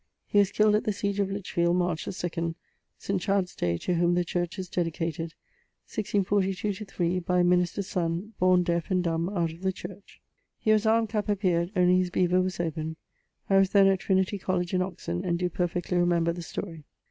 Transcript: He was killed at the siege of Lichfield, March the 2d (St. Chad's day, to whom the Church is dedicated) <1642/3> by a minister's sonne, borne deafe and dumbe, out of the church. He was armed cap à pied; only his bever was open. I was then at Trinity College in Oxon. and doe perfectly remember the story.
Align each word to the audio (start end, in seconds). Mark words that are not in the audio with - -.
He 0.25 0.39
was 0.39 0.49
killed 0.51 0.73
at 0.73 0.83
the 0.85 0.93
siege 0.93 1.19
of 1.19 1.29
Lichfield, 1.29 1.75
March 1.75 2.05
the 2.05 2.09
2d 2.11 2.55
(St. 2.97 3.21
Chad's 3.21 3.53
day, 3.55 3.77
to 3.77 3.93
whom 3.93 4.15
the 4.15 4.25
Church 4.25 4.57
is 4.57 4.67
dedicated) 4.67 5.35
<1642/3> 5.87 7.23
by 7.23 7.41
a 7.41 7.43
minister's 7.43 7.85
sonne, 7.85 8.33
borne 8.39 8.63
deafe 8.63 8.89
and 8.89 9.03
dumbe, 9.03 9.29
out 9.37 9.51
of 9.53 9.61
the 9.61 9.71
church. 9.71 10.19
He 10.57 10.71
was 10.71 10.87
armed 10.87 11.09
cap 11.09 11.27
à 11.27 11.39
pied; 11.39 11.69
only 11.75 11.99
his 11.99 12.09
bever 12.09 12.41
was 12.41 12.59
open. 12.59 12.95
I 13.47 13.57
was 13.57 13.69
then 13.69 13.85
at 13.85 13.99
Trinity 13.99 14.39
College 14.39 14.73
in 14.73 14.81
Oxon. 14.81 15.23
and 15.23 15.37
doe 15.37 15.49
perfectly 15.49 15.97
remember 15.99 16.33
the 16.33 16.41
story. 16.41 16.83